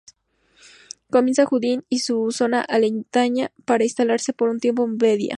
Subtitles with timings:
[1.11, 5.29] Comienza en Junín y su zona aledaña para instalarse por un tiempo en Vedia.